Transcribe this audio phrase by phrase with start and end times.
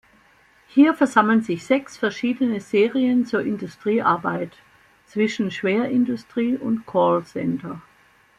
[0.67, 4.51] Hier versammeln sich sechs verschiedene Serien zur Industriearbeit,
[5.05, 7.83] zwischen Schwerindustrie und Call-Center.